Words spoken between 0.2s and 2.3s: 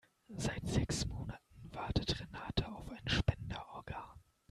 Seit sechs Monaten wartet